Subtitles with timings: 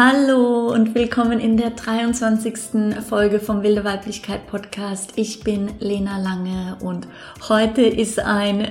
[0.00, 2.94] Hallo und willkommen in der 23.
[3.08, 5.14] Folge vom Wilde Weiblichkeit Podcast.
[5.16, 7.08] Ich bin Lena Lange und
[7.48, 8.68] heute ist ein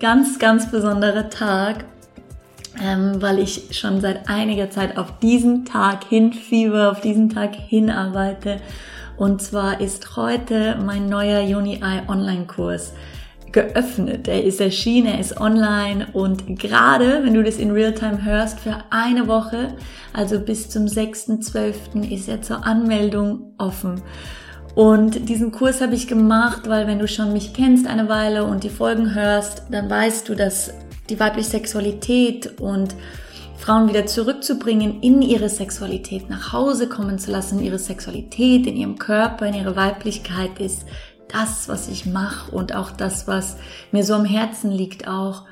[0.00, 1.86] ganz, ganz besonderer Tag,
[2.78, 8.60] ähm, weil ich schon seit einiger Zeit auf diesen Tag hinfieber, auf diesen Tag hinarbeite.
[9.16, 12.92] Und zwar ist heute mein neuer Uni Eye Online-Kurs
[13.52, 14.28] geöffnet.
[14.28, 18.76] Er ist erschienen, er ist online und gerade, wenn du das in Realtime hörst, für
[18.90, 19.74] eine Woche,
[20.12, 22.10] also bis zum 6.12.
[22.10, 24.02] ist er zur Anmeldung offen.
[24.74, 28.62] Und diesen Kurs habe ich gemacht, weil wenn du schon mich kennst eine Weile und
[28.62, 30.74] die Folgen hörst, dann weißt du, dass
[31.08, 32.94] die weibliche Sexualität und
[33.56, 38.98] Frauen wieder zurückzubringen in ihre Sexualität, nach Hause kommen zu lassen, ihre Sexualität, in ihrem
[38.98, 40.84] Körper, in ihre Weiblichkeit ist
[41.28, 43.56] das, was ich mache und auch das, was
[43.92, 45.44] mir so am Herzen liegt auch.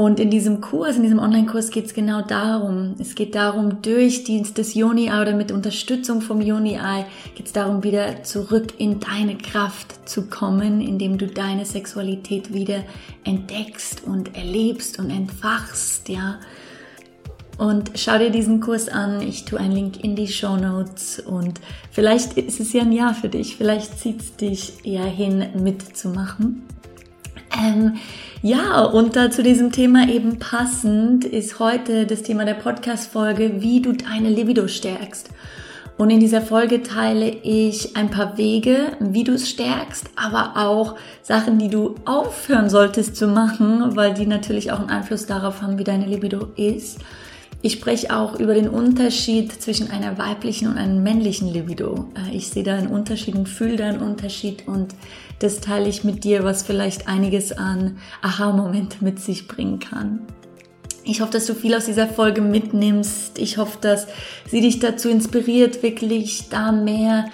[0.00, 2.94] Und in diesem Kurs, in diesem Online-Kurs geht es genau darum.
[2.98, 7.82] Es geht darum, durch Dienst des Yoni-Eye oder mit Unterstützung vom Yoni-Eye geht es darum,
[7.84, 12.82] wieder zurück in deine Kraft zu kommen, indem du deine Sexualität wieder
[13.24, 16.38] entdeckst und erlebst und entfachst, ja.
[17.60, 19.20] Und schau dir diesen Kurs an.
[19.20, 23.12] Ich tue einen Link in die Show Notes und vielleicht ist es ja ein Jahr
[23.12, 23.56] für dich.
[23.56, 26.62] Vielleicht zieht es dich ja hin, mitzumachen.
[27.62, 27.96] Ähm,
[28.40, 33.82] ja, und da zu diesem Thema eben passend ist heute das Thema der Podcast-Folge, wie
[33.82, 35.28] du deine Libido stärkst.
[35.98, 40.96] Und in dieser Folge teile ich ein paar Wege, wie du es stärkst, aber auch
[41.20, 45.76] Sachen, die du aufhören solltest zu machen, weil die natürlich auch einen Einfluss darauf haben,
[45.76, 47.00] wie deine Libido ist.
[47.62, 52.06] Ich spreche auch über den Unterschied zwischen einer weiblichen und einem männlichen Libido.
[52.14, 54.94] Äh, ich sehe da einen Unterschied und fühle da einen Unterschied und
[55.40, 60.20] das teile ich mit dir, was vielleicht einiges an Aha-Momente mit sich bringen kann.
[61.04, 63.38] Ich hoffe, dass du viel aus dieser Folge mitnimmst.
[63.38, 64.06] Ich hoffe, dass
[64.50, 67.26] sie dich dazu inspiriert, wirklich da mehr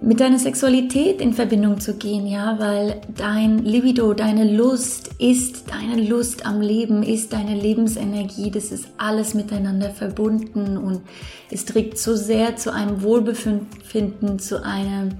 [0.00, 6.02] mit deiner Sexualität in Verbindung zu gehen, ja, weil dein Libido, deine Lust ist deine
[6.02, 11.02] Lust am Leben, ist deine Lebensenergie, das ist alles miteinander verbunden und
[11.50, 15.10] es trägt so sehr zu einem Wohlbefinden, zu einer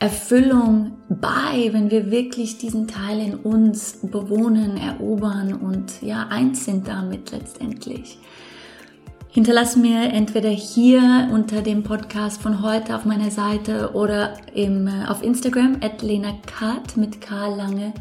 [0.00, 6.88] Erfüllung bei, wenn wir wirklich diesen Teil in uns bewohnen, erobern und ja, eins sind
[6.88, 8.18] damit letztendlich.
[9.32, 15.06] Hinterlass mir entweder hier unter dem Podcast von heute auf meiner Seite oder im, äh,
[15.06, 17.92] auf Instagram at lenakat mit K lange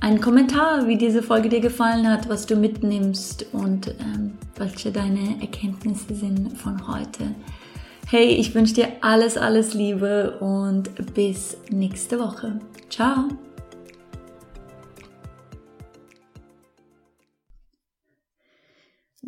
[0.00, 5.40] einen Kommentar, wie diese Folge dir gefallen hat, was du mitnimmst und ähm, welche deine
[5.40, 7.34] Erkenntnisse sind von heute.
[8.08, 12.60] Hey, ich wünsche dir alles, alles Liebe und bis nächste Woche.
[12.90, 13.45] Ciao!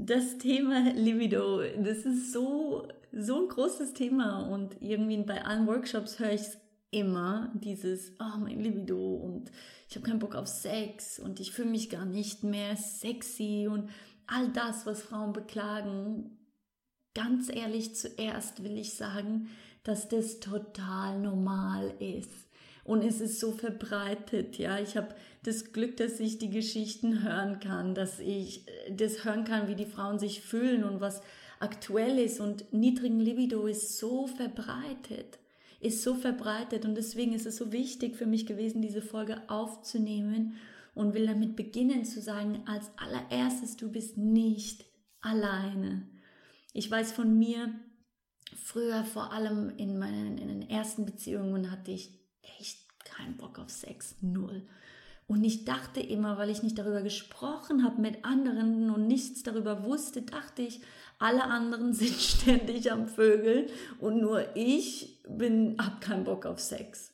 [0.00, 6.20] Das Thema Libido, das ist so, so ein großes Thema und irgendwie bei allen Workshops
[6.20, 6.58] höre ich es
[6.92, 9.50] immer, dieses, oh mein Libido und
[9.88, 13.90] ich habe keinen Bock auf Sex und ich fühle mich gar nicht mehr sexy und
[14.28, 16.38] all das, was Frauen beklagen.
[17.12, 19.48] Ganz ehrlich, zuerst will ich sagen,
[19.82, 22.48] dass das total normal ist
[22.84, 24.58] und es ist so verbreitet.
[24.58, 29.24] Ja, ich habe das Glück, dass ich die Geschichten hören kann, dass ich äh, das
[29.24, 31.22] hören kann, wie die Frauen sich fühlen und was
[31.60, 32.40] aktuell ist.
[32.40, 35.38] Und niedrigen Libido ist so verbreitet,
[35.80, 40.54] ist so verbreitet und deswegen ist es so wichtig für mich gewesen, diese Folge aufzunehmen
[40.94, 44.84] und will damit beginnen zu sagen, als allererstes, du bist nicht
[45.20, 46.08] alleine.
[46.72, 47.72] Ich weiß von mir,
[48.56, 52.18] früher vor allem in meinen in den ersten Beziehungen hatte ich
[52.58, 54.66] echt keinen Bock auf Sex, null.
[55.28, 59.84] Und ich dachte immer, weil ich nicht darüber gesprochen habe mit anderen und nichts darüber
[59.84, 60.80] wusste, dachte ich,
[61.18, 63.66] alle anderen sind ständig am Vögeln
[64.00, 67.12] und nur ich bin, hab keinen Bock auf Sex.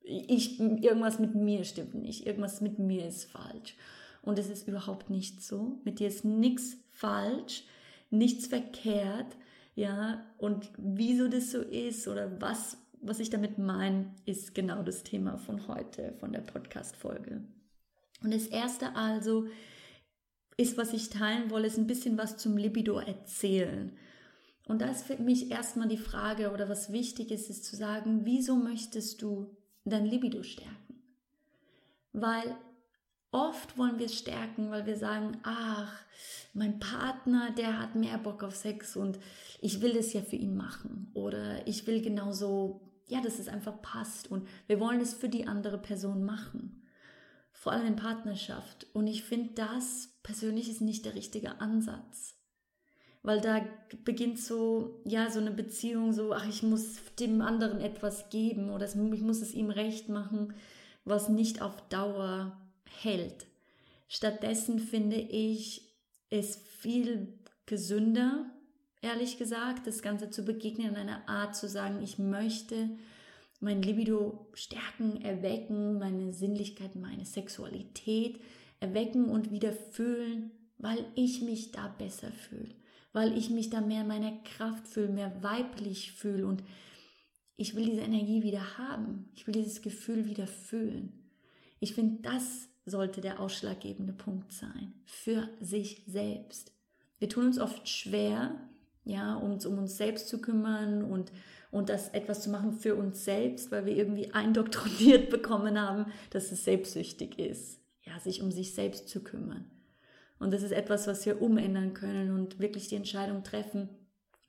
[0.00, 3.74] Ich, irgendwas mit mir stimmt nicht, irgendwas mit mir ist falsch.
[4.22, 5.80] Und es ist überhaupt nicht so.
[5.84, 7.64] Mit dir ist nichts falsch,
[8.10, 9.36] nichts verkehrt,
[9.74, 10.24] ja.
[10.38, 15.36] Und wieso das so ist oder was was ich damit meine, ist genau das Thema
[15.38, 17.42] von heute, von der Podcast-Folge.
[18.22, 19.46] Und das erste also
[20.56, 23.96] ist, was ich teilen wolle, ist ein bisschen was zum Libido erzählen.
[24.66, 28.22] Und da ist für mich erstmal die Frage oder was wichtig ist, ist zu sagen,
[28.24, 31.02] wieso möchtest du dein Libido stärken?
[32.12, 32.56] Weil
[33.30, 35.92] oft wollen wir es stärken, weil wir sagen, ach,
[36.52, 39.18] mein Partner, der hat mehr Bock auf Sex und
[39.60, 41.10] ich will das ja für ihn machen.
[41.14, 45.46] Oder ich will genauso ja, dass es einfach passt und wir wollen es für die
[45.46, 46.82] andere Person machen.
[47.58, 48.86] Vor allem in Partnerschaft.
[48.92, 52.36] Und ich finde, das persönlich ist nicht der richtige Ansatz.
[53.26, 53.60] weil da
[54.04, 58.86] beginnt so, ja, so eine Beziehung, so, ach, ich muss dem anderen etwas geben oder
[58.86, 60.54] ich muss es ihm recht machen,
[61.04, 62.56] was nicht auf Dauer
[63.02, 63.46] hält.
[64.06, 65.82] Stattdessen finde ich
[66.30, 67.36] es viel
[67.66, 68.46] gesünder,
[69.02, 72.90] ehrlich gesagt, das Ganze zu begegnen in einer Art zu sagen, ich möchte
[73.60, 78.40] mein Libido stärken, erwecken, meine Sinnlichkeit, meine Sexualität
[78.80, 82.74] erwecken und wieder fühlen, weil ich mich da besser fühle,
[83.12, 86.62] weil ich mich da mehr in meiner Kraft fühle, mehr weiblich fühle und
[87.56, 89.30] ich will diese Energie wieder haben.
[89.34, 91.12] Ich will dieses Gefühl wieder fühlen.
[91.80, 94.92] Ich finde, das sollte der ausschlaggebende Punkt sein.
[95.04, 96.72] Für sich selbst.
[97.18, 98.60] Wir tun uns oft schwer,
[99.04, 101.32] ja, uns um uns selbst zu kümmern und,
[101.76, 106.50] und das etwas zu machen für uns selbst, weil wir irgendwie eindoktriniert bekommen haben, dass
[106.50, 109.70] es selbstsüchtig ist, ja, sich um sich selbst zu kümmern.
[110.38, 113.90] Und das ist etwas, was wir umändern können und wirklich die Entscheidung treffen,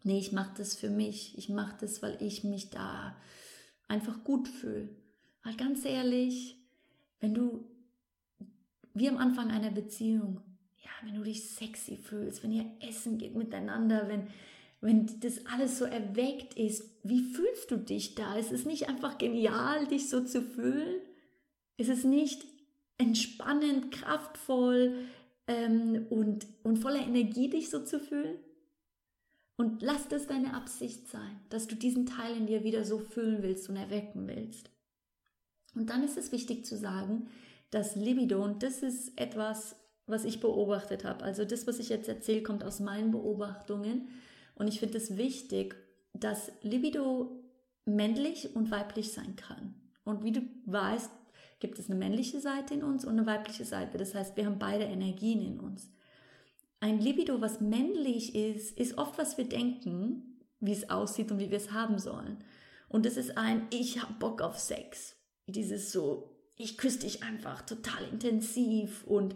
[0.03, 3.17] nee, ich mache das für mich, ich mache das, weil ich mich da
[3.89, 4.87] einfach gut fühle.
[5.43, 6.57] Weil ganz ehrlich,
[7.19, 7.65] wenn du,
[8.93, 10.39] wie am Anfang einer Beziehung,
[10.77, 14.27] ja, wenn du dich sexy fühlst, wenn ihr essen geht miteinander, wenn,
[14.81, 18.35] wenn das alles so erweckt ist, wie fühlst du dich da?
[18.35, 21.01] Ist es nicht einfach genial, dich so zu fühlen?
[21.77, 22.45] Ist es nicht
[22.97, 25.05] entspannend, kraftvoll
[25.47, 28.37] ähm, und, und voller Energie, dich so zu fühlen?
[29.57, 33.41] Und lass das deine Absicht sein, dass du diesen Teil in dir wieder so fühlen
[33.41, 34.69] willst und erwecken willst.
[35.73, 37.27] Und dann ist es wichtig zu sagen,
[37.71, 39.75] dass Libido, und das ist etwas,
[40.05, 41.23] was ich beobachtet habe.
[41.23, 44.09] Also das, was ich jetzt erzähle, kommt aus meinen Beobachtungen.
[44.57, 45.75] Und ich finde es wichtig,
[46.13, 47.43] dass Libido
[47.85, 49.75] männlich und weiblich sein kann.
[50.03, 51.11] Und wie du weißt,
[51.59, 53.97] gibt es eine männliche Seite in uns und eine weibliche Seite.
[53.97, 55.91] Das heißt, wir haben beide Energien in uns.
[56.79, 61.49] Ein Libido, was männlich ist, ist oft, was wir denken, wie es aussieht und wie
[61.51, 62.43] wir es haben sollen.
[62.89, 65.15] Und es ist ein, ich habe Bock auf Sex.
[65.47, 69.35] Dieses so, ich küsse dich einfach total intensiv und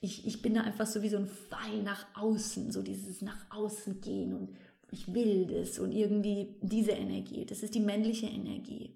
[0.00, 3.50] ich, ich bin da einfach so wie so ein Pfeil nach außen, so dieses nach
[3.50, 4.50] außen gehen und
[4.90, 8.94] ich will das und irgendwie diese Energie, das ist die männliche Energie.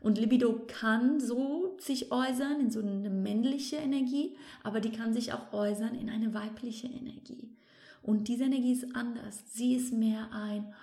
[0.00, 5.32] Und Libido kann so sich äußern in so eine männliche Energie, aber die kann sich
[5.32, 7.56] auch äußern in eine weibliche Energie.
[8.02, 9.42] Und diese Energie ist anders.
[9.46, 10.74] Sie ist mehr ein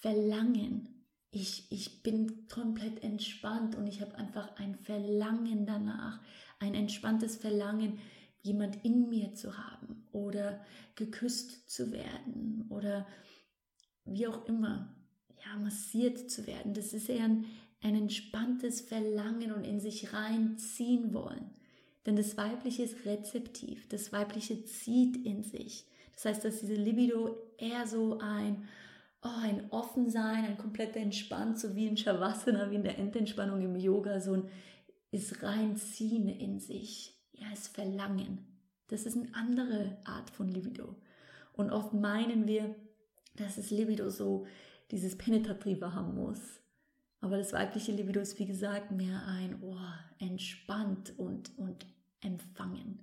[0.00, 0.97] Verlangen,
[1.40, 6.20] ich, ich bin komplett entspannt und ich habe einfach ein Verlangen danach,
[6.58, 7.98] ein entspanntes Verlangen,
[8.42, 10.64] jemand in mir zu haben oder
[10.94, 13.06] geküsst zu werden oder
[14.04, 14.94] wie auch immer,
[15.44, 16.72] ja, massiert zu werden.
[16.74, 17.44] Das ist eher ein,
[17.82, 21.50] ein entspanntes Verlangen und in sich reinziehen wollen.
[22.06, 25.84] Denn das Weibliche ist rezeptiv, das Weibliche zieht in sich.
[26.14, 28.66] Das heißt, dass diese Libido eher so ein,
[29.22, 33.76] oh, ein Offensein, ein kompletter Entspannt, so wie in Shavasana, wie in der Endentspannung im
[33.76, 34.48] Yoga, so ein
[35.10, 37.14] ist reinziehen in sich.
[37.32, 38.46] Ja, ist Verlangen.
[38.88, 40.96] Das ist eine andere Art von Libido.
[41.52, 42.74] Und oft meinen wir,
[43.36, 44.46] dass das Libido so
[44.90, 46.60] dieses Penetrative haben muss.
[47.20, 49.76] Aber das weibliche Libido ist, wie gesagt, mehr ein oh,
[50.18, 51.86] entspannt und, und
[52.20, 53.00] empfangen.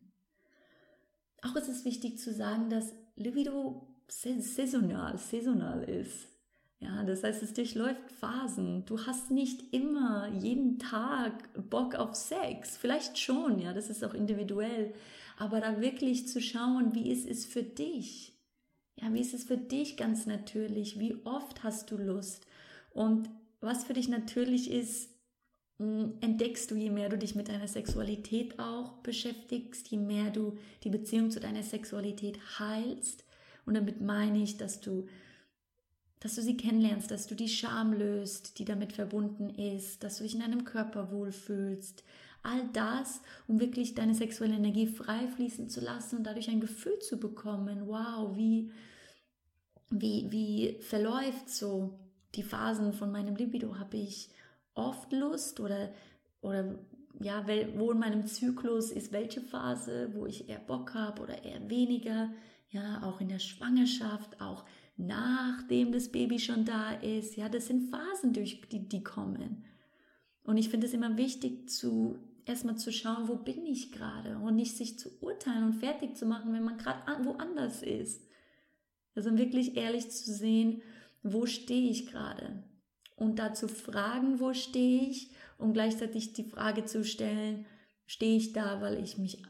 [1.41, 6.27] Auch ist es wichtig zu sagen, dass Libido saisonal, saisonal ist.
[6.79, 8.85] Ja, das heißt, es durchläuft Phasen.
[8.85, 12.77] Du hast nicht immer jeden Tag Bock auf Sex.
[12.77, 14.93] Vielleicht schon, ja, das ist auch individuell.
[15.38, 18.33] Aber da wirklich zu schauen, wie ist es für dich?
[19.01, 21.00] Ja, wie ist es für dich ganz natürlich?
[21.00, 22.45] Wie oft hast du Lust?
[22.91, 23.29] Und
[23.62, 25.09] was für dich natürlich ist,
[25.79, 30.57] hm, entdeckst du, je mehr du dich mit deiner Sexualität auch beschäftigst, je mehr du
[30.83, 33.25] die Beziehung zu deiner Sexualität heilst,
[33.65, 35.07] und damit meine ich, dass du,
[36.19, 40.24] dass du sie kennenlernst, dass du die Scham löst, die damit verbunden ist, dass du
[40.24, 42.03] dich in deinem Körper wohlfühlst.
[42.43, 47.00] All das, um wirklich deine sexuelle Energie frei fließen zu lassen und dadurch ein Gefühl
[47.00, 47.88] zu bekommen.
[47.88, 48.72] Wow, wie,
[49.89, 51.98] wie, wie verläuft so
[52.36, 53.79] die Phasen von meinem Libido?
[53.79, 54.29] Habe ich
[54.75, 55.89] oft Lust oder,
[56.41, 56.77] oder
[57.19, 57.45] ja,
[57.75, 62.29] wo in meinem Zyklus ist welche Phase, wo ich eher Bock habe oder eher weniger?
[62.75, 64.65] Ja, auch in der Schwangerschaft, auch
[64.98, 69.65] nachdem das Baby schon da ist, ja, das sind Phasen, durch die die kommen.
[70.44, 74.55] Und ich finde es immer wichtig zu erstmal zu schauen, wo bin ich gerade und
[74.55, 78.22] nicht sich zu urteilen und fertig zu machen, wenn man gerade woanders ist.
[79.15, 80.82] Also wirklich ehrlich zu sehen,
[81.24, 82.63] wo stehe ich gerade?
[83.15, 85.32] Und da zu fragen, wo stehe ich?
[85.58, 87.65] Und gleichzeitig die Frage zu stellen,
[88.05, 89.41] stehe ich da, weil ich mich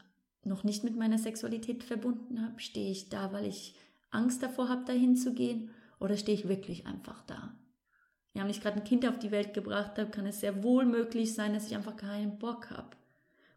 [0.46, 2.60] noch nicht mit meiner Sexualität verbunden habe?
[2.60, 3.74] Stehe ich da, weil ich
[4.10, 7.54] Angst davor habe, dahin zu gehen, oder stehe ich wirklich einfach da?
[8.34, 10.84] Ja, wenn ich gerade ein Kind auf die Welt gebracht habe, kann es sehr wohl
[10.84, 12.90] möglich sein, dass ich einfach keinen Bock habe.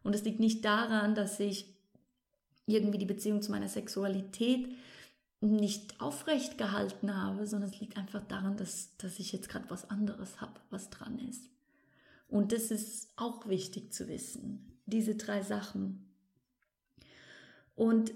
[0.02, 1.66] Und es liegt nicht daran, dass ich
[2.66, 4.70] irgendwie die Beziehung zu meiner Sexualität
[5.42, 9.88] nicht aufrecht gehalten habe, sondern es liegt einfach daran, dass, dass ich jetzt gerade was
[9.90, 11.50] anderes habe, was dran ist.
[12.28, 16.09] Und das ist auch wichtig zu wissen, diese drei Sachen.
[17.80, 18.12] Und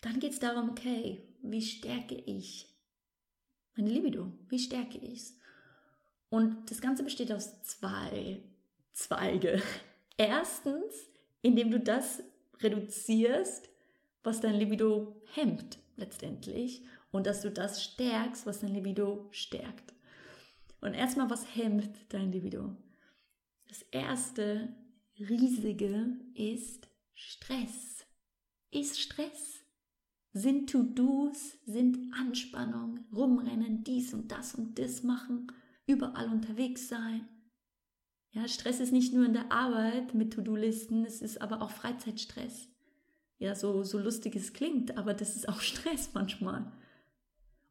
[0.00, 2.68] dann geht es darum, okay, wie stärke ich
[3.74, 4.30] meine Libido?
[4.48, 5.36] Wie stärke ich's?
[6.28, 8.40] Und das Ganze besteht aus zwei
[8.92, 9.60] Zweige.
[10.16, 10.94] Erstens,
[11.42, 12.22] indem du das
[12.60, 13.68] reduzierst,
[14.22, 19.94] was dein Libido hemmt letztendlich und dass du das stärkst, was dein Libido stärkt.
[20.80, 22.76] Und erstmal, was hemmt dein Libido?
[23.66, 24.68] Das erste
[25.18, 27.97] riesige ist Stress.
[28.70, 29.64] Ist Stress.
[30.32, 35.50] Sind To-Dos, sind Anspannung, rumrennen, dies und das und das machen,
[35.86, 37.26] überall unterwegs sein.
[38.30, 42.68] Ja, Stress ist nicht nur in der Arbeit mit To-Do-Listen, es ist aber auch Freizeitstress
[43.38, 46.70] ja so, so lustig es klingt, aber das ist auch Stress manchmal.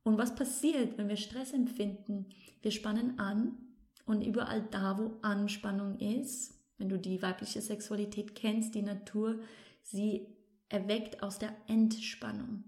[0.04, 2.28] Und was passiert, wenn wir Stress empfinden?
[2.62, 3.58] Wir spannen an
[4.06, 9.40] und überall da, wo Anspannung ist, wenn du die weibliche Sexualität kennst, die Natur,
[9.82, 10.28] sie
[10.70, 12.64] erweckt aus der Entspannung.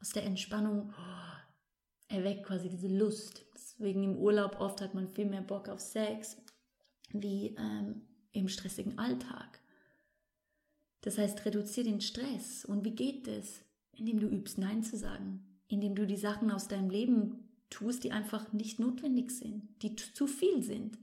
[0.00, 3.44] Aus der Entspannung oh, erweckt quasi diese Lust.
[3.54, 6.36] Deswegen im Urlaub oft hat man viel mehr Bock auf Sex
[7.10, 9.60] wie ähm, im stressigen Alltag.
[11.02, 12.64] Das heißt, reduziere den Stress.
[12.64, 13.62] Und wie geht es?
[13.92, 15.60] Indem du übst, Nein zu sagen.
[15.68, 20.26] Indem du die Sachen aus deinem Leben tust, die einfach nicht notwendig sind, die zu
[20.26, 20.98] viel sind.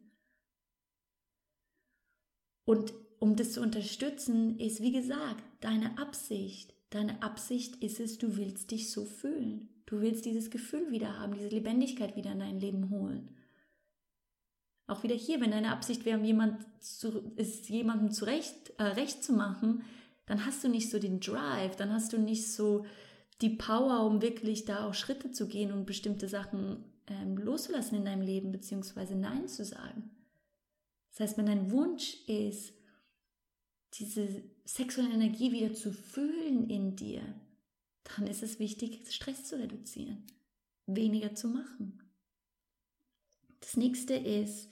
[2.65, 2.93] Und
[3.23, 6.73] um das zu unterstützen, ist, wie gesagt, deine Absicht.
[6.89, 9.69] Deine Absicht ist es, du willst dich so fühlen.
[9.85, 13.29] Du willst dieses Gefühl wieder haben, diese Lebendigkeit wieder in dein Leben holen.
[14.87, 19.31] Auch wieder hier, wenn deine Absicht wäre, jemand zu, ist, jemandem zurecht, äh, recht zu
[19.31, 19.83] machen,
[20.25, 22.85] dann hast du nicht so den Drive, dann hast du nicht so
[23.39, 28.03] die Power, um wirklich da auch Schritte zu gehen und bestimmte Sachen ähm, loszulassen in
[28.03, 30.11] deinem Leben, beziehungsweise Nein zu sagen.
[31.11, 32.73] Das heißt, wenn dein Wunsch ist,
[33.93, 37.21] diese sexuelle Energie wieder zu fühlen in dir,
[38.03, 40.23] dann ist es wichtig, Stress zu reduzieren,
[40.85, 42.01] weniger zu machen.
[43.59, 44.69] Das nächste ist,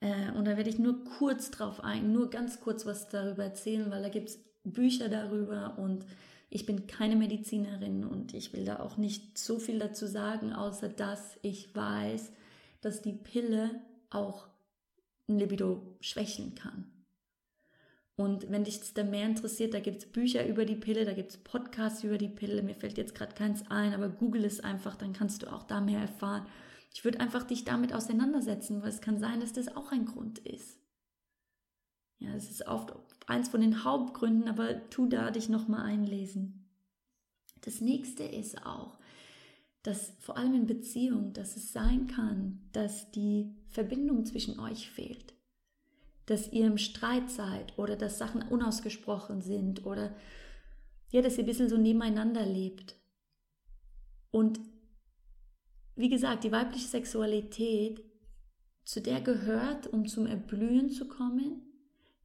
[0.00, 3.90] äh, und da werde ich nur kurz drauf ein, nur ganz kurz was darüber erzählen,
[3.90, 6.04] weil da gibt's Bücher darüber und
[6.50, 10.88] ich bin keine Medizinerin und ich will da auch nicht so viel dazu sagen, außer
[10.88, 12.32] dass ich weiß,
[12.80, 14.46] dass die Pille auch
[15.28, 16.90] ein Libido schwächen kann.
[18.18, 22.02] Und wenn dich da mehr interessiert, da gibt's Bücher über die Pille, da gibt's Podcasts
[22.02, 22.62] über die Pille.
[22.64, 25.80] Mir fällt jetzt gerade keins ein, aber google es einfach, dann kannst du auch da
[25.80, 26.44] mehr erfahren.
[26.92, 30.40] Ich würde einfach dich damit auseinandersetzen, weil es kann sein, dass das auch ein Grund
[30.40, 30.80] ist.
[32.18, 32.92] Ja, es ist oft
[33.28, 36.68] eins von den Hauptgründen, aber tu da dich nochmal einlesen.
[37.60, 38.98] Das nächste ist auch,
[39.84, 45.37] dass vor allem in Beziehung, dass es sein kann, dass die Verbindung zwischen euch fehlt.
[46.28, 50.14] Dass ihr im Streit seid oder dass Sachen unausgesprochen sind oder
[51.10, 52.96] ja, dass ihr ein bisschen so nebeneinander lebt.
[54.30, 54.60] Und
[55.96, 58.02] wie gesagt, die weibliche Sexualität,
[58.84, 61.62] zu der gehört, um zum Erblühen zu kommen,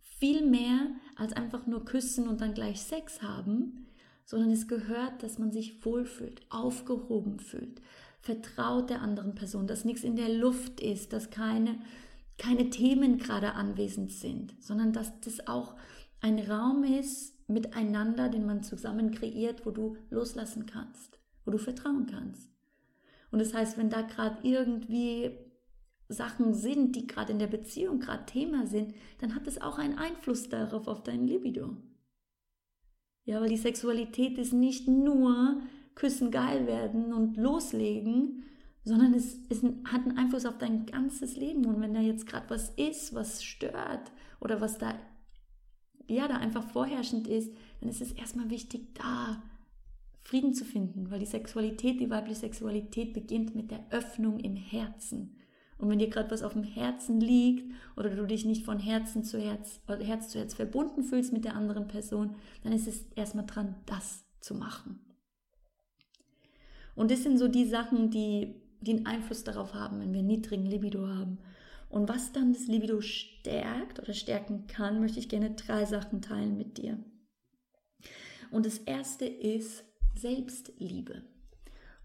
[0.01, 3.87] viel mehr als einfach nur küssen und dann gleich Sex haben,
[4.25, 7.81] sondern es gehört, dass man sich wohlfühlt, aufgehoben fühlt,
[8.21, 11.77] vertraut der anderen Person, dass nichts in der Luft ist, dass keine,
[12.37, 15.75] keine Themen gerade anwesend sind, sondern dass das auch
[16.21, 22.05] ein Raum ist miteinander, den man zusammen kreiert, wo du loslassen kannst, wo du vertrauen
[22.05, 22.49] kannst.
[23.31, 25.31] Und das heißt, wenn da gerade irgendwie
[26.07, 29.97] Sachen sind, die gerade in der Beziehung gerade Thema sind, dann hat es auch einen
[29.97, 31.75] Einfluss darauf auf dein Libido.
[33.25, 35.61] Ja, weil die Sexualität ist nicht nur
[35.95, 38.43] küssen, geil werden und loslegen,
[38.83, 41.65] sondern es, es hat einen Einfluss auf dein ganzes Leben.
[41.65, 44.93] Und wenn da jetzt gerade was ist, was stört oder was da,
[46.07, 49.41] ja, da einfach vorherrschend ist, dann ist es erstmal wichtig, da
[50.21, 55.37] Frieden zu finden, weil die Sexualität, die weibliche Sexualität beginnt mit der Öffnung im Herzen.
[55.77, 59.23] Und wenn dir gerade was auf dem Herzen liegt oder du dich nicht von Herzen
[59.23, 63.05] zu Herz, oder Herz zu Herz verbunden fühlst mit der anderen Person, dann ist es
[63.15, 64.99] erstmal dran, das zu machen.
[66.95, 70.65] Und das sind so die Sachen, die, die einen Einfluss darauf haben, wenn wir niedrigen
[70.65, 71.39] Libido haben.
[71.89, 76.57] Und was dann das Libido stärkt oder stärken kann, möchte ich gerne drei Sachen teilen
[76.57, 76.97] mit dir.
[78.51, 79.83] Und das erste ist
[80.15, 81.23] Selbstliebe.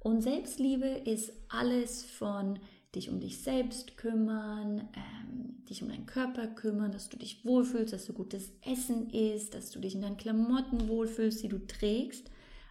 [0.00, 2.58] Und Selbstliebe ist alles von
[2.94, 7.92] dich um dich selbst kümmern, ähm, dich um deinen Körper kümmern, dass du dich wohlfühlst,
[7.92, 12.30] dass du gutes Essen isst, dass du dich in deinen Klamotten wohlfühlst, die du trägst,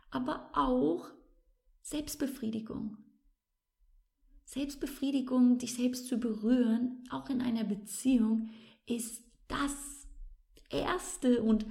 [0.10, 1.08] aber auch
[1.84, 2.98] Selbstbefriedigung.
[4.48, 8.50] Selbstbefriedigung, dich selbst zu berühren, auch in einer Beziehung,
[8.86, 10.08] ist das
[10.70, 11.66] Erste und,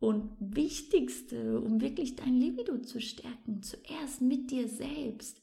[0.00, 3.62] und Wichtigste, um wirklich dein Libido zu stärken.
[3.62, 5.42] Zuerst mit dir selbst.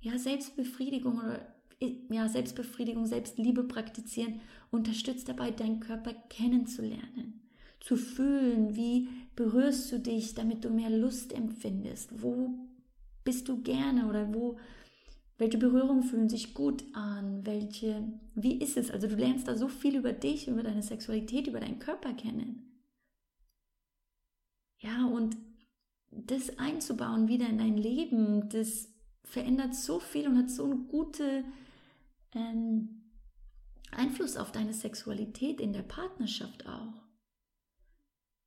[0.00, 1.54] Ja, Selbstbefriedigung oder
[2.10, 4.40] ja, Selbstbefriedigung, Selbstliebe praktizieren
[4.70, 7.48] unterstützt dabei, deinen Körper kennenzulernen,
[7.80, 12.54] zu fühlen, wie berührst du dich, damit du mehr Lust empfindest, wo
[13.24, 14.58] bist du gerne oder wo
[15.40, 17.46] welche Berührungen fühlen sich gut an?
[17.46, 18.90] Welche, wie ist es?
[18.90, 22.84] Also du lernst da so viel über dich, über deine Sexualität, über deinen Körper kennen.
[24.78, 25.38] Ja, und
[26.10, 28.88] das einzubauen wieder in dein Leben, das
[29.24, 31.44] verändert so viel und hat so einen guten
[32.34, 33.02] ähm,
[33.92, 37.09] Einfluss auf deine Sexualität in der Partnerschaft auch.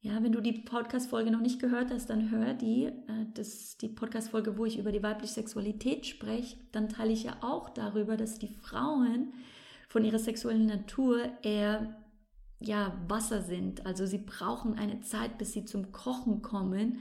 [0.05, 2.87] Ja, wenn du die Podcast-Folge noch nicht gehört hast, dann hör die.
[2.87, 6.57] Äh, das die Podcast-Folge, wo ich über die weibliche Sexualität spreche.
[6.73, 9.31] Dann teile ich ja auch darüber, dass die Frauen
[9.87, 11.95] von ihrer sexuellen Natur eher
[12.59, 13.85] ja, Wasser sind.
[13.85, 16.97] Also sie brauchen eine Zeit, bis sie zum Kochen kommen.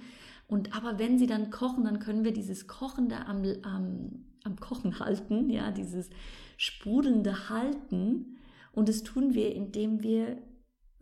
[0.46, 5.00] Und aber wenn sie dann kochen, dann können wir dieses Kochende am, am, am Kochen
[5.00, 6.08] halten, ja, dieses
[6.56, 8.38] Sprudelnde halten.
[8.70, 10.38] Und das tun wir, indem wir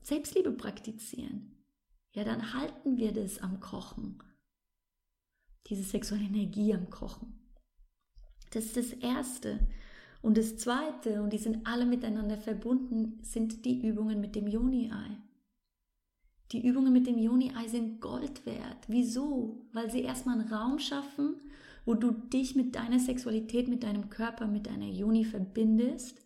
[0.01, 1.50] Selbstliebe praktizieren
[2.15, 4.23] ja, dann halten wir das am Kochen.
[5.67, 7.41] Diese sexuelle Energie am Kochen.
[8.51, 9.61] Das ist das Erste.
[10.23, 15.17] Und das Zweite, und die sind alle miteinander verbunden, sind die Übungen mit dem Joni-Ei.
[16.53, 18.85] Die Übungen mit dem Joni-Ei sind Gold wert.
[18.89, 19.67] Wieso?
[19.73, 21.37] Weil sie erstmal einen Raum schaffen,
[21.85, 26.21] wo du dich mit deiner Sexualität, mit deinem Körper, mit deiner Joni verbindest.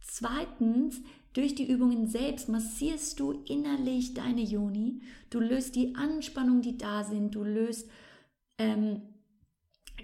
[0.00, 5.00] Zweitens, durch die Übungen selbst massierst du innerlich deine Joni.
[5.30, 7.34] Du löst die Anspannung, die da sind.
[7.34, 7.88] Du löst
[8.58, 9.02] ähm,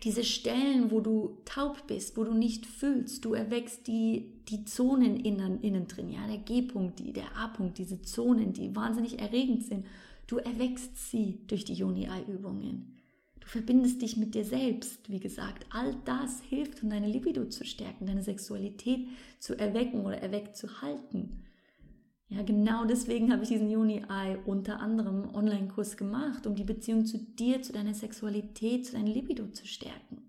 [0.02, 3.24] diese Stellen, wo du taub bist, wo du nicht fühlst.
[3.24, 6.10] Du erweckst die, die Zonen innen, innen drin.
[6.10, 9.84] Ja, der G-Punkt, der A-Punkt, diese Zonen, die wahnsinnig erregend sind.
[10.28, 12.95] Du erweckst sie durch die Joni-Ei-Übungen.
[13.46, 15.66] Du verbindest dich mit dir selbst, wie gesagt.
[15.70, 19.06] All das hilft, um deine Libido zu stärken, deine Sexualität
[19.38, 21.44] zu erwecken oder erweckt zu halten.
[22.28, 27.18] Ja, genau deswegen habe ich diesen Juni-Ei unter anderem Online-Kurs gemacht, um die Beziehung zu
[27.18, 30.28] dir, zu deiner Sexualität, zu deiner Libido zu stärken.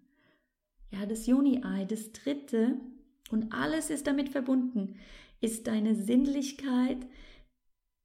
[0.91, 2.75] Ja, das Juni-Ei, das dritte,
[3.32, 4.97] und alles ist damit verbunden,
[5.41, 6.99] ist deine Sinnlichkeit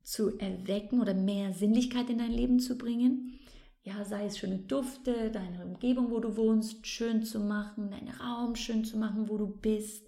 [0.03, 3.39] zu erwecken oder mehr Sinnlichkeit in dein Leben zu bringen
[3.85, 8.55] ja, sei es schöne Dufte, deine Umgebung, wo du wohnst, schön zu machen, deinen Raum
[8.55, 10.07] schön zu machen, wo du bist.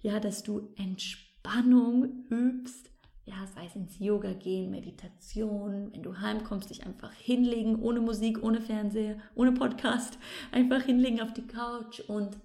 [0.00, 2.90] Ja, dass du Entspannung übst.
[3.24, 8.42] Ja, sei es ins Yoga gehen, Meditation, wenn du heimkommst, dich einfach hinlegen, ohne Musik,
[8.42, 10.18] ohne Fernseher, ohne Podcast,
[10.52, 12.38] einfach hinlegen auf die Couch und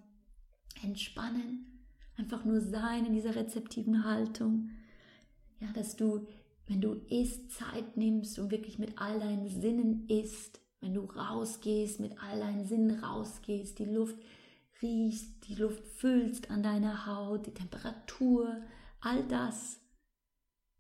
[0.81, 1.89] entspannen.
[2.17, 4.69] Einfach nur sein in dieser rezeptiven Haltung.
[5.59, 6.27] Ja, dass du
[6.67, 11.99] wenn du isst, Zeit nimmst und wirklich mit all deinen Sinnen isst, wenn du rausgehst,
[11.99, 14.17] mit all deinen Sinnen rausgehst, die Luft
[14.81, 18.61] riechst, die Luft fühlst an deiner Haut, die Temperatur,
[18.99, 19.79] all das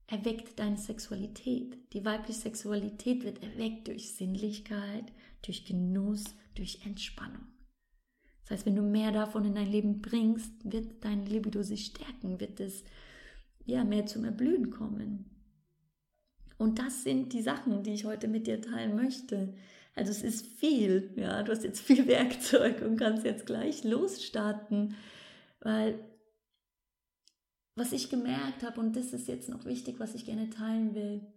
[0.07, 1.77] erweckt deine Sexualität.
[1.93, 6.23] Die weibliche Sexualität wird erweckt durch Sinnlichkeit, durch Genuss,
[6.55, 7.47] durch Entspannung.
[8.43, 12.39] Das heißt, wenn du mehr davon in dein Leben bringst, wird dein Libido sich stärken,
[12.39, 12.83] wird es
[13.65, 15.32] ja mehr zum Erblühen kommen.
[16.63, 19.53] Und das sind die Sachen, die ich heute mit dir teilen möchte.
[19.95, 24.95] Also es ist viel, ja, du hast jetzt viel Werkzeug und kannst jetzt gleich losstarten,
[25.59, 25.99] weil
[27.75, 31.27] was ich gemerkt habe, und das ist jetzt noch wichtig, was ich gerne teilen will,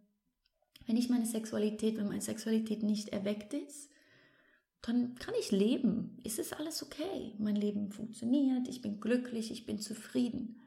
[0.87, 3.91] wenn ich meine Sexualität, wenn meine Sexualität nicht erweckt ist,
[4.81, 6.21] dann kann ich leben.
[6.23, 7.33] Es ist alles okay.
[7.39, 10.63] Mein Leben funktioniert, ich bin glücklich, ich bin zufrieden.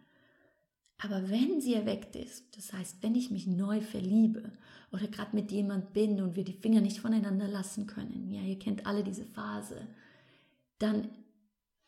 [1.02, 4.52] Aber wenn sie erweckt ist, das heißt, wenn ich mich neu verliebe
[4.92, 8.60] oder gerade mit jemand bin und wir die Finger nicht voneinander lassen können, ja, ihr
[8.60, 9.88] kennt alle diese Phase,
[10.78, 11.10] dann,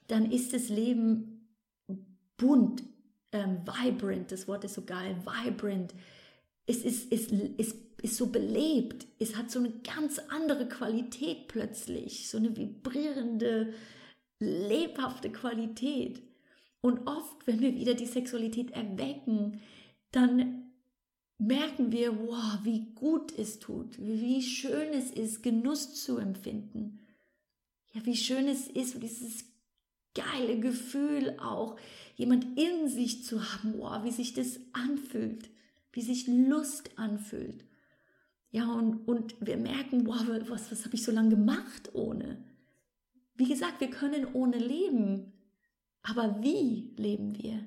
[0.07, 1.47] dann ist das Leben
[2.37, 2.83] bunt,
[3.33, 5.93] ähm, vibrant, das Wort ist so geil, vibrant.
[6.65, 12.29] Es ist, ist, ist, ist so belebt, es hat so eine ganz andere Qualität plötzlich,
[12.29, 13.73] so eine vibrierende,
[14.39, 16.21] lebhafte Qualität.
[16.81, 19.61] Und oft, wenn wir wieder die Sexualität erwecken,
[20.11, 20.71] dann
[21.37, 26.99] merken wir, wow, wie gut es tut, wie schön es ist, Genuss zu empfinden.
[27.93, 29.45] Ja, wie schön es ist, dieses
[30.13, 31.77] geile Gefühl auch,
[32.15, 35.49] jemand in sich zu haben, wow, wie sich das anfühlt,
[35.93, 37.65] wie sich Lust anfühlt.
[38.51, 42.43] Ja, und, und wir merken, wow, was, was habe ich so lange gemacht ohne?
[43.35, 45.30] Wie gesagt, wir können ohne leben.
[46.03, 47.63] Aber wie leben wir?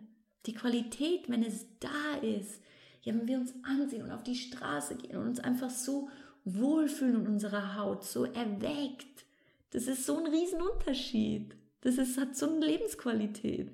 [0.47, 2.61] Die Qualität, wenn es da ist,
[3.03, 6.09] ja, wenn wir uns ansehen und auf die Straße gehen und uns einfach so
[6.45, 9.25] wohlfühlen in unserer Haut, so erweckt,
[9.71, 11.55] das ist so ein Riesenunterschied.
[11.81, 13.71] Das ist, hat so eine Lebensqualität.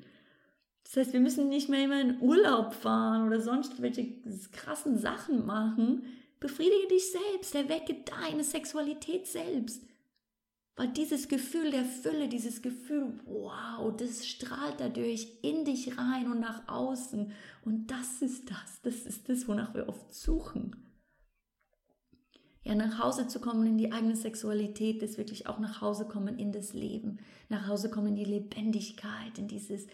[0.84, 4.08] Das heißt, wir müssen nicht mehr immer in Urlaub fahren oder sonst welche
[4.50, 6.04] krassen Sachen machen.
[6.40, 9.84] Befriedige dich selbst, erwecke deine Sexualität selbst.
[10.80, 16.40] Weil dieses Gefühl der Fülle, dieses Gefühl, wow, das strahlt dadurch in dich rein und
[16.40, 17.32] nach außen.
[17.66, 20.74] Und das ist das, das ist das, wonach wir oft suchen.
[22.62, 26.38] Ja, nach Hause zu kommen in die eigene Sexualität ist wirklich auch nach Hause kommen
[26.38, 27.18] in das Leben,
[27.50, 29.86] nach Hause kommen in die Lebendigkeit, in dieses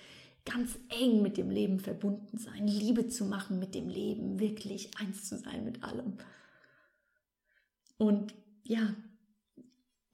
[0.45, 5.29] ganz eng mit dem Leben verbunden sein, Liebe zu machen mit dem Leben, wirklich eins
[5.29, 6.19] zu sein mit allem.
[7.99, 8.95] Und ja,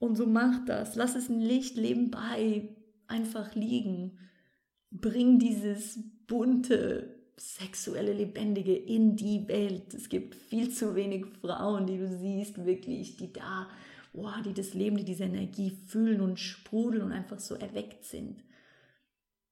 [0.03, 0.95] und so mach das.
[0.95, 2.67] Lass es ein Licht nebenbei
[3.07, 4.19] einfach liegen.
[4.91, 9.93] Bring dieses bunte, sexuelle, lebendige in die Welt.
[9.93, 13.69] Es gibt viel zu wenig Frauen, die du siehst, wirklich, die da,
[14.11, 18.43] wow, die das Leben, die diese Energie fühlen und sprudeln und einfach so erweckt sind.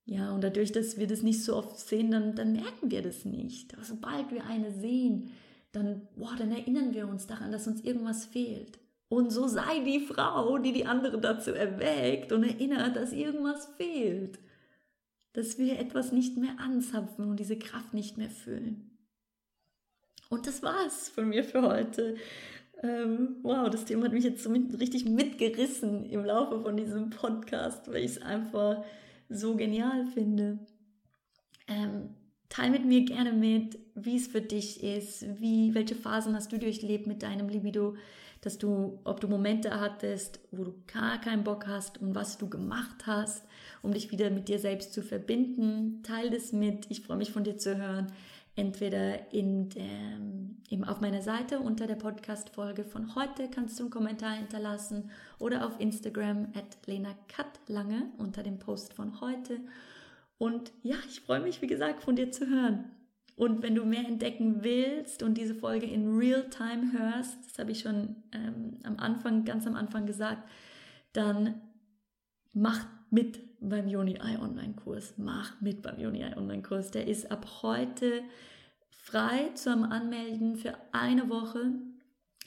[0.05, 3.23] Ja, und dadurch, dass wir das nicht so oft sehen, dann, dann merken wir das
[3.23, 3.73] nicht.
[3.73, 5.31] Aber sobald wir eine sehen,
[5.71, 8.81] dann, wow, dann erinnern wir uns daran, dass uns irgendwas fehlt.
[9.11, 14.39] Und so sei die Frau, die die andere dazu erweckt und erinnert, dass irgendwas fehlt.
[15.33, 18.97] Dass wir etwas nicht mehr anzapfen und diese Kraft nicht mehr fühlen.
[20.29, 22.15] Und das war's von mir für heute.
[22.83, 27.89] Ähm, wow, das Thema hat mich jetzt mit, richtig mitgerissen im Laufe von diesem Podcast,
[27.89, 28.81] weil ich es einfach
[29.27, 30.59] so genial finde.
[31.67, 32.15] Ähm,
[32.47, 36.57] Teil mit mir gerne mit, wie es für dich ist, wie, welche Phasen hast du
[36.57, 37.97] durchlebt mit deinem Libido,
[38.41, 42.49] dass du, ob du Momente hattest, wo du gar keinen Bock hast und was du
[42.49, 43.45] gemacht hast,
[43.83, 46.01] um dich wieder mit dir selbst zu verbinden.
[46.03, 46.87] Teil das mit.
[46.89, 48.11] Ich freue mich von dir zu hören.
[48.55, 50.19] Entweder in der,
[50.69, 55.65] eben auf meiner Seite unter der Podcast-Folge von heute kannst du einen Kommentar hinterlassen oder
[55.65, 57.15] auf Instagram at Lena
[58.17, 59.59] unter dem Post von heute.
[60.37, 62.91] Und ja, ich freue mich, wie gesagt, von dir zu hören.
[63.41, 67.79] Und wenn du mehr entdecken willst und diese Folge in Real-Time hörst, das habe ich
[67.79, 70.47] schon ähm, am Anfang, ganz am Anfang gesagt,
[71.13, 71.59] dann
[72.53, 75.15] mach mit beim Yoni Eye Online Kurs.
[75.17, 76.91] Mach mit beim Yoni Eye Online Kurs.
[76.91, 78.21] Der ist ab heute
[78.91, 81.71] frei zum Anmelden für eine Woche.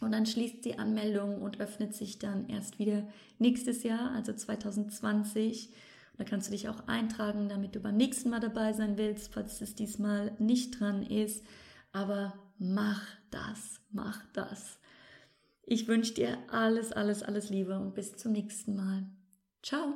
[0.01, 3.03] Und dann schließt die Anmeldung und öffnet sich dann erst wieder
[3.41, 5.71] nächstes Jahr, also 2020.
[6.17, 9.61] Da kannst du dich auch eintragen, damit du beim nächsten Mal dabei sein willst, falls
[9.61, 11.45] es diesmal nicht dran ist.
[11.93, 14.79] Aber mach das, mach das.
[15.65, 19.07] Ich wünsche dir alles, alles, alles Liebe und bis zum nächsten Mal.
[19.63, 19.95] Ciao.